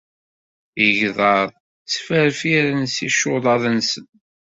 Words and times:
Igḍaḍ 0.87 1.49
ttferfiren 1.55 2.83
s 2.93 2.95
yicuḍaḍ-nsen. 3.05 4.05